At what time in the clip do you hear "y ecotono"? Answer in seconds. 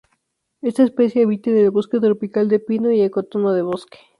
2.91-3.53